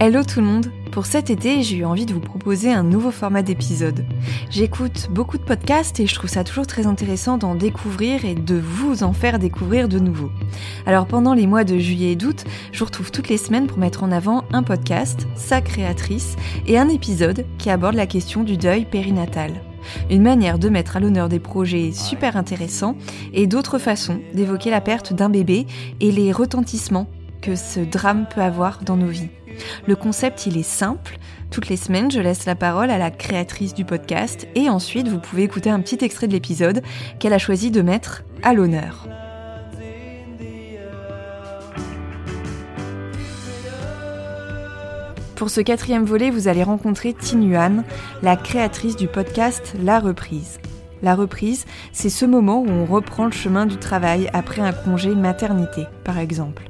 [0.00, 3.10] Hello tout le monde Pour cet été, j'ai eu envie de vous proposer un nouveau
[3.10, 4.04] format d'épisode.
[4.48, 8.54] J'écoute beaucoup de podcasts et je trouve ça toujours très intéressant d'en découvrir et de
[8.54, 10.30] vous en faire découvrir de nouveau.
[10.86, 13.78] Alors pendant les mois de juillet et d'août, je vous retrouve toutes les semaines pour
[13.78, 16.36] mettre en avant un podcast, sa créatrice,
[16.68, 19.50] et un épisode qui aborde la question du deuil périnatal.
[20.10, 22.96] Une manière de mettre à l'honneur des projets super intéressants
[23.32, 25.66] et d'autres façons d'évoquer la perte d'un bébé
[25.98, 27.08] et les retentissements
[27.42, 29.30] que ce drame peut avoir dans nos vies.
[29.86, 31.18] Le concept, il est simple.
[31.50, 35.18] Toutes les semaines, je laisse la parole à la créatrice du podcast et ensuite, vous
[35.18, 36.82] pouvez écouter un petit extrait de l'épisode
[37.18, 39.08] qu'elle a choisi de mettre à l'honneur.
[45.36, 47.84] Pour ce quatrième volet, vous allez rencontrer Tinuan,
[48.22, 50.58] la créatrice du podcast La Reprise.
[51.00, 55.14] La reprise, c'est ce moment où on reprend le chemin du travail après un congé
[55.14, 56.64] maternité, par exemple.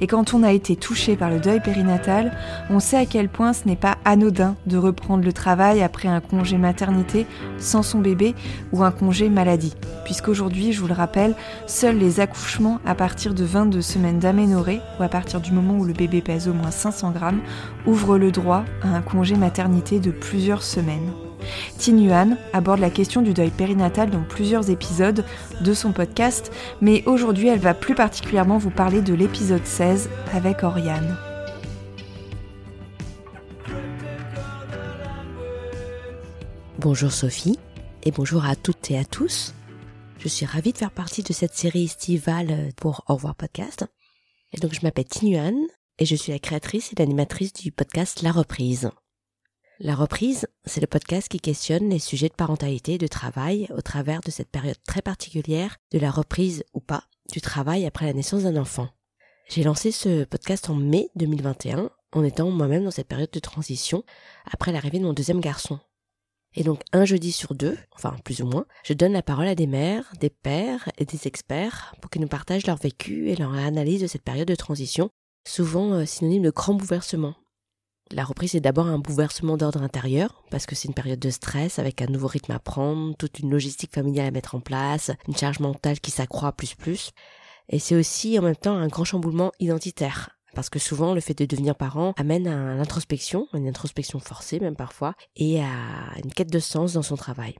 [0.00, 2.36] Et quand on a été touché par le deuil périnatal,
[2.70, 6.20] on sait à quel point ce n'est pas anodin de reprendre le travail après un
[6.20, 7.26] congé maternité
[7.58, 8.34] sans son bébé
[8.72, 9.74] ou un congé maladie.
[10.04, 11.34] Puisqu'aujourd'hui, je vous le rappelle,
[11.66, 15.84] seuls les accouchements à partir de 22 semaines d'aménorrhée ou à partir du moment où
[15.84, 17.40] le bébé pèse au moins 500 grammes
[17.86, 21.10] ouvrent le droit à un congé maternité de plusieurs semaines.
[21.78, 25.24] Tinuan aborde la question du deuil périnatal dans plusieurs épisodes
[25.60, 30.62] de son podcast, mais aujourd'hui elle va plus particulièrement vous parler de l'épisode 16 avec
[30.62, 31.16] Oriane.
[36.78, 37.58] Bonjour Sophie
[38.04, 39.54] et bonjour à toutes et à tous.
[40.18, 43.86] Je suis ravie de faire partie de cette série estivale pour Au revoir podcast.
[44.52, 45.54] Et donc je m'appelle Tinuan
[45.98, 48.90] et je suis la créatrice et l'animatrice du podcast La Reprise.
[49.82, 53.80] La reprise, c'est le podcast qui questionne les sujets de parentalité et de travail au
[53.80, 58.12] travers de cette période très particulière de la reprise ou pas du travail après la
[58.12, 58.90] naissance d'un enfant.
[59.48, 64.04] J'ai lancé ce podcast en mai 2021 en étant moi-même dans cette période de transition
[64.44, 65.80] après l'arrivée de mon deuxième garçon.
[66.54, 69.54] Et donc un jeudi sur deux, enfin plus ou moins, je donne la parole à
[69.54, 73.54] des mères, des pères et des experts pour qu'ils nous partagent leur vécu et leur
[73.54, 75.08] analyse de cette période de transition,
[75.48, 77.34] souvent euh, synonyme de grand bouleversement
[78.12, 81.78] la reprise est d'abord un bouleversement d'ordre intérieur, parce que c'est une période de stress
[81.78, 85.36] avec un nouveau rythme à prendre, toute une logistique familiale à mettre en place, une
[85.36, 87.10] charge mentale qui s'accroît plus plus.
[87.68, 90.30] Et c'est aussi en même temps un grand chamboulement identitaire.
[90.54, 94.74] Parce que souvent, le fait de devenir parent amène à l'introspection, une introspection forcée même
[94.74, 95.68] parfois, et à
[96.24, 97.54] une quête de sens dans son travail.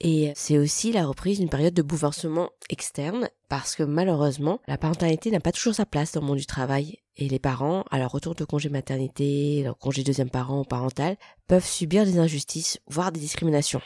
[0.00, 5.30] Et c'est aussi la reprise d'une période de bouleversement externe parce que malheureusement, la parentalité
[5.30, 8.10] n'a pas toujours sa place dans le monde du travail et les parents, à leur
[8.10, 11.16] retour de congé maternité, leur congé deuxième parent ou parental,
[11.48, 13.82] peuvent subir des injustices, voire des discriminations.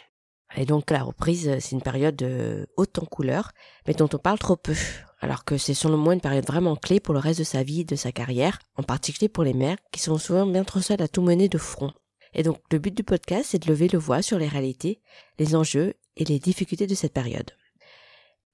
[0.57, 3.51] Et donc la reprise, c'est une période de haute en couleur,
[3.89, 4.77] mais dont on parle trop peu.
[5.19, 7.81] Alors que c'est selon moi une période vraiment clé pour le reste de sa vie
[7.81, 11.03] et de sa carrière, en particulier pour les mères qui sont souvent bien trop seules
[11.03, 11.93] à tout mener de front.
[12.35, 15.01] Et donc le but du podcast, c'est de lever le voix sur les réalités,
[15.39, 17.51] les enjeux et les difficultés de cette période.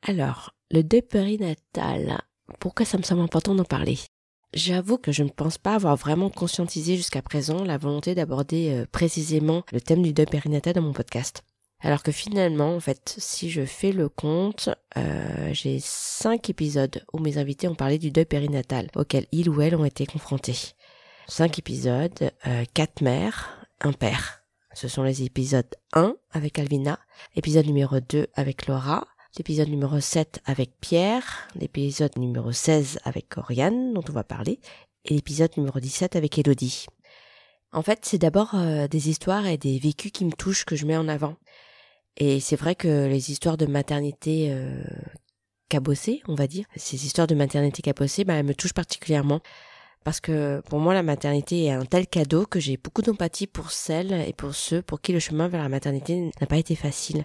[0.06, 2.20] Alors, le deuil périnatal,
[2.58, 3.98] pourquoi ça me semble important d'en parler?
[4.52, 8.86] J'avoue que je ne pense pas avoir vraiment conscientisé jusqu'à présent la volonté d'aborder euh,
[8.90, 11.44] précisément le thème du deuil périnatal dans mon podcast.
[11.82, 17.18] Alors que finalement, en fait, si je fais le compte, euh, j'ai cinq épisodes où
[17.18, 20.58] mes invités ont parlé du deuil périnatal, auquel ils ou elles ont été confrontés.
[21.28, 24.39] Cinq épisodes, euh, quatre mères, un père.
[24.72, 27.00] Ce sont les épisodes 1 avec Alvina,
[27.34, 29.06] épisode numéro 2 avec Laura,
[29.36, 34.60] l'épisode numéro 7 avec Pierre, l'épisode numéro 16 avec Oriane, dont on va parler,
[35.04, 36.86] et l'épisode numéro 17 avec Elodie.
[37.72, 40.86] En fait, c'est d'abord euh, des histoires et des vécus qui me touchent que je
[40.86, 41.36] mets en avant.
[42.16, 44.82] Et c'est vrai que les histoires de maternité euh,
[45.68, 49.40] cabossée, on va dire, ces histoires de maternité cabossée, bah, elles me touchent particulièrement.
[50.04, 53.70] Parce que pour moi, la maternité est un tel cadeau que j'ai beaucoup d'empathie pour
[53.70, 57.24] celles et pour ceux pour qui le chemin vers la maternité n'a pas été facile.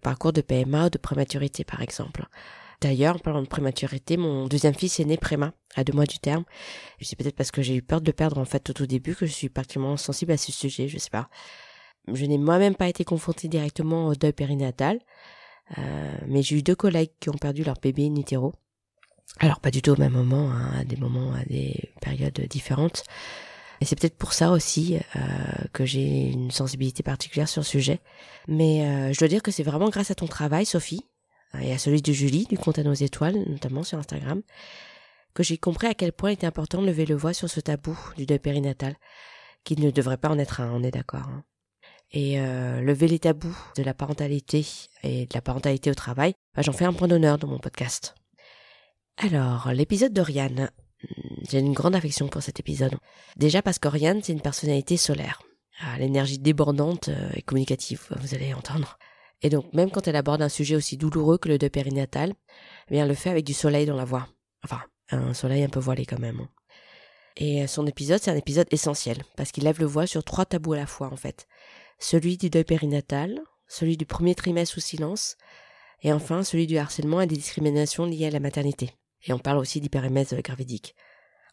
[0.00, 2.26] Parcours de PMA ou de prématurité, par exemple.
[2.80, 6.18] D'ailleurs, en parlant de prématurité, mon deuxième fils est né préma, à deux mois du
[6.18, 6.44] terme.
[7.00, 9.14] C'est peut-être parce que j'ai eu peur de le perdre en fait au tout début
[9.14, 11.28] que je suis particulièrement sensible à ce sujet, je sais pas.
[12.08, 15.00] Je n'ai moi-même pas été confrontée directement au deuil périnatal,
[15.76, 18.50] euh, mais j'ai eu deux collègues qui ont perdu leur bébé in.
[19.38, 23.04] Alors pas du tout au même moment, hein, à des moments, à des périodes différentes.
[23.80, 25.20] Et c'est peut-être pour ça aussi euh,
[25.72, 28.00] que j'ai une sensibilité particulière sur le sujet.
[28.46, 31.06] Mais euh, je dois dire que c'est vraiment grâce à ton travail, Sophie,
[31.58, 34.42] et à celui de Julie, du compte à nos étoiles, notamment sur Instagram,
[35.34, 37.60] que j'ai compris à quel point il était important de lever le voix sur ce
[37.60, 38.96] tabou du deuil périnatal,
[39.64, 41.26] qui ne devrait pas en être un, on est d'accord.
[41.28, 41.44] Hein.
[42.12, 44.66] Et euh, lever les tabous de la parentalité
[45.02, 48.14] et de la parentalité au travail, bah, j'en fais un point d'honneur dans mon podcast.
[49.22, 50.70] Alors, l'épisode d'Oriane.
[51.46, 52.96] J'ai une grande affection pour cet épisode.
[53.36, 55.42] Déjà parce qu'Oriane, c'est une personnalité solaire.
[55.82, 58.98] Ah, l'énergie débordante euh, et communicative, vous allez entendre.
[59.42, 62.32] Et donc, même quand elle aborde un sujet aussi douloureux que le deuil périnatal,
[62.88, 64.26] eh bien, elle le fait avec du soleil dans la voix.
[64.64, 64.80] Enfin,
[65.10, 66.46] un soleil un peu voilé quand même.
[67.36, 70.72] Et son épisode, c'est un épisode essentiel, parce qu'il lève le voix sur trois tabous
[70.72, 71.46] à la fois, en fait.
[71.98, 73.38] Celui du deuil périnatal,
[73.68, 75.36] celui du premier trimestre sous silence,
[76.02, 78.94] et enfin celui du harcèlement et des discriminations liées à la maternité.
[79.24, 80.94] Et on parle aussi d'hyperémèse gravidique.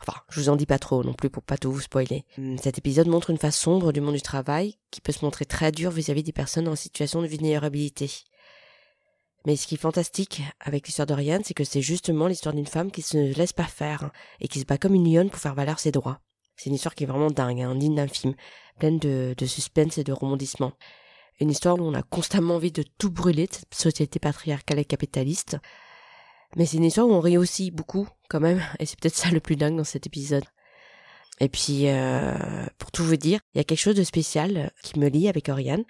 [0.02, 2.25] Enfin, je vous en dis pas trop non plus pour pas tout vous spoiler.
[2.38, 5.46] Hum, cet épisode montre une face sombre du monde du travail qui peut se montrer
[5.46, 8.10] très dur vis-à-vis des personnes en situation de vulnérabilité.
[9.46, 12.92] Mais ce qui est fantastique avec l'histoire d'Oriane, c'est que c'est justement l'histoire d'une femme
[12.92, 15.80] qui se laisse pas faire et qui se bat comme une lionne pour faire valoir
[15.80, 16.20] ses droits.
[16.58, 18.34] C'est une histoire qui est vraiment dingue, hein, digne d'un film,
[18.80, 20.74] pleine de, de suspense et de rebondissements.
[21.40, 24.86] Une histoire où on a constamment envie de tout brûler de cette société patriarcale et
[24.86, 25.58] capitaliste,
[26.56, 29.30] mais c'est une histoire où on rit aussi beaucoup, quand même, et c'est peut-être ça
[29.30, 30.46] le plus dingue dans cet épisode.
[31.40, 32.34] Et puis, euh,
[32.78, 35.50] pour tout vous dire, il y a quelque chose de spécial qui me lie avec
[35.50, 35.84] Oriane.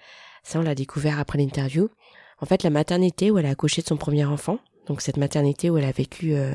[0.43, 1.89] Ça, on l'a découvert après l'interview.
[2.39, 5.69] En fait, la maternité où elle a accouché de son premier enfant, donc cette maternité
[5.69, 6.51] où elle a vécu euh,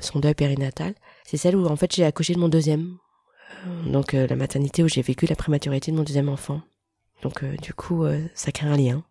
[0.00, 0.94] son deuil périnatal,
[1.24, 2.96] c'est celle où en fait j'ai accouché de mon deuxième.
[3.66, 6.62] Euh, donc la maternité où j'ai vécu la prématurité de mon deuxième enfant.
[7.22, 8.04] Donc du coup,
[8.34, 9.04] ça crée un lien.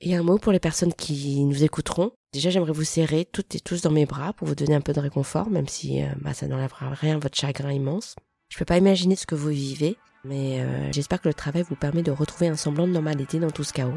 [0.00, 2.12] Et un mot pour les personnes qui nous écouteront.
[2.32, 4.92] Déjà, j'aimerais vous serrer toutes et tous dans mes bras pour vous donner un peu
[4.92, 8.16] de réconfort, même si euh, bah, ça n'enlèvera rien votre chagrin immense.
[8.50, 11.76] Je peux pas imaginer ce que vous vivez, mais euh, j'espère que le travail vous
[11.76, 13.94] permet de retrouver un semblant de normalité dans tout ce chaos.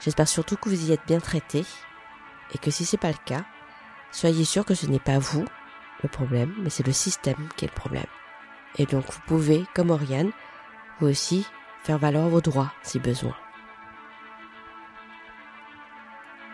[0.00, 1.64] J'espère surtout que vous y êtes bien traité,
[2.54, 3.44] et que si c'est pas le cas,
[4.12, 5.44] soyez sûr que ce n'est pas vous
[6.02, 8.06] le problème, mais c'est le système qui est le problème.
[8.78, 10.30] Et donc vous pouvez, comme Oriane,
[11.00, 11.44] vous aussi,
[11.82, 13.34] faire valoir vos droits si besoin.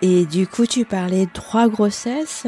[0.00, 2.46] Et du coup, tu parlais de trois grossesses.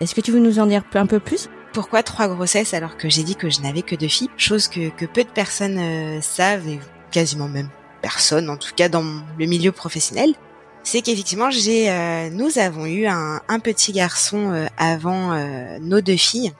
[0.00, 1.48] Est-ce que tu veux nous en dire un peu plus?
[1.72, 4.30] Pourquoi trois grossesses alors que j'ai dit que je n'avais que deux filles?
[4.36, 6.80] Chose que, peu de personnes euh, savent et
[7.12, 7.68] quasiment même
[8.02, 9.04] personne, en tout cas dans
[9.38, 10.34] le milieu professionnel.
[10.82, 15.38] C'est qu'effectivement, j'ai, euh, nous avons eu un, un petit garçon euh, avant
[15.80, 16.52] nos deux filles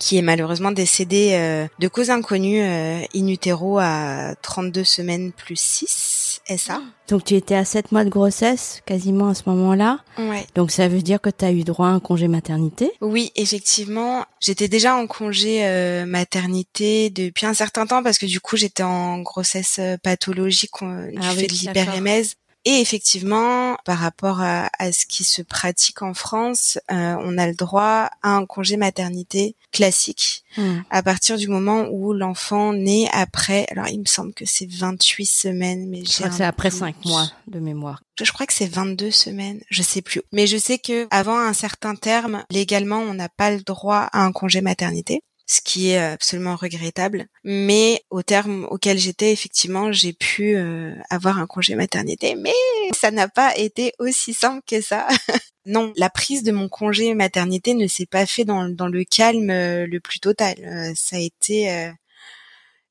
[0.00, 6.20] qui est malheureusement décédé de cause inconnue in utero à 32 semaines plus 6
[6.56, 6.82] ça.
[7.08, 10.00] Donc tu étais à 7 mois de grossesse quasiment à ce moment-là.
[10.18, 10.46] Ouais.
[10.54, 12.92] Donc ça veut dire que tu as eu droit à un congé maternité?
[13.00, 14.24] Oui, effectivement.
[14.40, 18.82] J'étais déjà en congé euh, maternité depuis un certain temps parce que du coup j'étais
[18.82, 22.34] en grossesse euh, pathologique euh, du ah fait de l'hyperémèse.
[22.66, 27.54] Et effectivement, par rapport à, ce qui se pratique en France, euh, on a le
[27.54, 30.80] droit à un congé maternité classique hmm.
[30.90, 33.66] à partir du moment où l'enfant naît après.
[33.70, 37.04] Alors, il me semble que c'est 28 semaines, mais je crois que c'est après 5
[37.06, 38.02] mois de mémoire.
[38.22, 40.20] Je crois que c'est 22 semaines, je sais plus.
[40.32, 44.22] Mais je sais que avant un certain terme, légalement, on n'a pas le droit à
[44.22, 47.26] un congé maternité ce qui est absolument regrettable.
[47.42, 52.52] Mais au terme auquel j'étais, effectivement, j'ai pu euh, avoir un congé maternité, mais
[52.96, 55.08] ça n'a pas été aussi simple que ça.
[55.66, 59.50] non, la prise de mon congé maternité ne s'est pas fait dans, dans le calme
[59.50, 60.54] euh, le plus total.
[60.60, 61.90] Euh, ça a été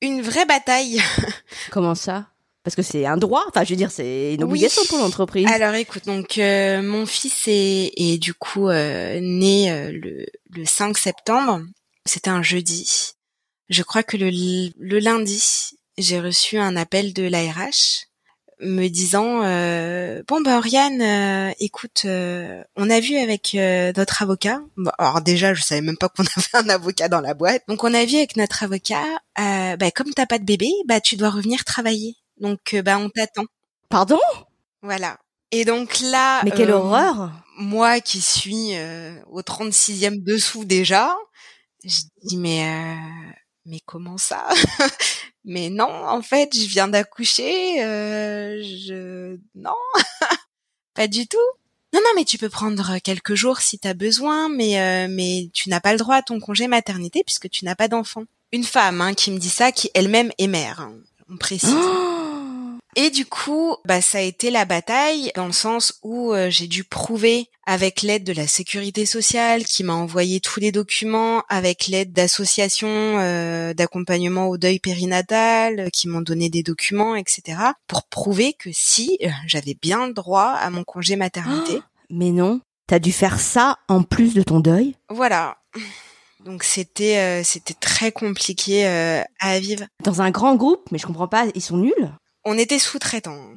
[0.02, 1.02] une vraie bataille.
[1.72, 2.28] Comment ça?
[2.64, 5.48] Parce que c'est un droit, enfin je veux dire c'est une obligation pour l'entreprise.
[5.48, 11.62] Alors écoute, donc mon fils est, est du coup né le, le 5 septembre
[12.10, 13.14] c'était un jeudi.
[13.70, 15.44] Je crois que le, lundi,
[15.98, 18.08] j'ai reçu un appel de l'ARH
[18.62, 24.60] me disant euh, bon bah Oriane, euh, écoute, euh, on a vu avec notre avocat.
[24.98, 27.64] alors déjà, je savais même pas qu'on avait un avocat dans la boîte.
[27.68, 29.06] Donc on a vu avec notre avocat,
[29.38, 32.18] bah comme t'as pas de bébé, bah tu dois revenir travailler.
[32.42, 33.46] Donc bah on t'attend.
[33.88, 34.20] Pardon?
[34.82, 35.18] Voilà.
[35.52, 38.74] Et donc là, mais quelle horreur Moi qui suis
[39.32, 41.16] au 36e dessous déjà,
[41.84, 42.96] je dis mais
[43.66, 44.48] mais comment ça?
[45.46, 47.84] Mais non, en fait, je viens d'accoucher.
[47.84, 49.74] Euh, je non,
[50.94, 51.38] pas du tout.
[51.94, 55.70] Non, non, mais tu peux prendre quelques jours si t'as besoin, mais euh, mais tu
[55.70, 58.26] n'as pas le droit à ton congé maternité puisque tu n'as pas d'enfant.
[58.52, 60.94] Une femme hein, qui me dit ça, qui elle-même est mère, hein,
[61.30, 61.74] on précise.
[62.96, 66.68] Et du coup, bah ça a été la bataille dans le sens où euh, j'ai
[66.68, 71.86] dû prouver avec l'aide de la sécurité sociale qui m'a envoyé tous les documents, avec
[71.88, 77.60] l'aide d'associations euh, d'accompagnement au deuil périnatal euh, qui m'ont donné des documents, etc.
[77.88, 81.82] pour prouver que si j'avais bien le droit à mon congé maternité.
[82.10, 84.96] mais non, t'as dû faire ça en plus de ton deuil?
[85.10, 85.58] Voilà.
[86.44, 89.86] Donc c'était c'était très compliqué à vivre.
[90.04, 92.10] Dans un grand groupe, mais je comprends pas, ils sont nuls?
[92.46, 93.54] On était sous-traitants.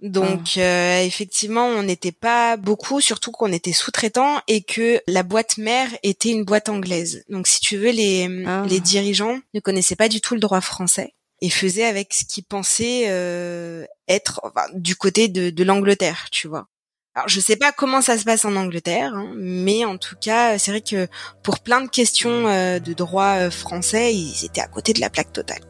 [0.00, 0.60] Donc ah.
[0.60, 5.88] euh, effectivement, on n'était pas beaucoup, surtout qu'on était sous-traitants et que la boîte mère
[6.02, 7.24] était une boîte anglaise.
[7.28, 8.64] Donc si tu veux, les, ah.
[8.68, 12.44] les dirigeants ne connaissaient pas du tout le droit français et faisaient avec ce qu'ils
[12.44, 14.40] pensaient euh, être
[14.74, 16.66] du côté de, l'Angleterre, tu vois.
[17.14, 20.58] Alors je sais pas comment ça se passe en Angleterre, hein, mais en tout cas,
[20.58, 21.08] c'est vrai que
[21.42, 25.32] pour plein de questions euh, de droit français, ils étaient à côté de la plaque
[25.32, 25.62] totale.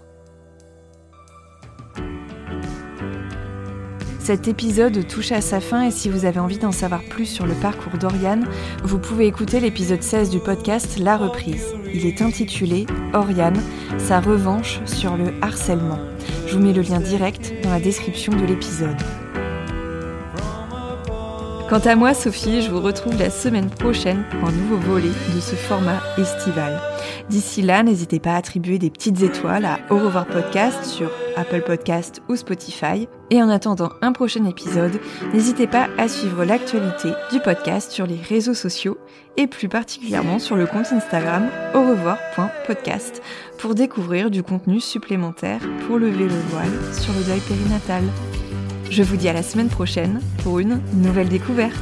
[4.28, 7.46] Cet épisode touche à sa fin et si vous avez envie d'en savoir plus sur
[7.46, 8.46] le parcours d'Oriane,
[8.84, 11.74] vous pouvez écouter l'épisode 16 du podcast La Reprise.
[11.94, 13.58] Il est intitulé Oriane,
[13.96, 15.98] sa revanche sur le harcèlement.
[16.46, 18.98] Je vous mets le lien direct dans la description de l'épisode.
[21.68, 25.38] Quant à moi, Sophie, je vous retrouve la semaine prochaine pour un nouveau volet de
[25.38, 26.80] ce format estival.
[27.28, 31.60] D'ici là, n'hésitez pas à attribuer des petites étoiles à Au revoir podcast sur Apple
[31.60, 33.06] Podcast ou Spotify.
[33.28, 34.98] Et en attendant un prochain épisode,
[35.34, 38.96] n'hésitez pas à suivre l'actualité du podcast sur les réseaux sociaux
[39.36, 43.20] et plus particulièrement sur le compte Instagram au revoir.podcast
[43.58, 48.04] pour découvrir du contenu supplémentaire pour lever le voile sur le deuil périnatal.
[48.90, 51.74] Je vous dis à la semaine prochaine pour une nouvelle découverte.